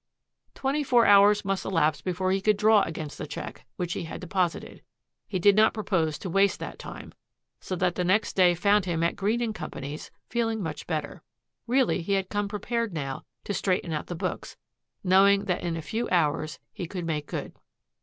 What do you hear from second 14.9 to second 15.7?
knowing that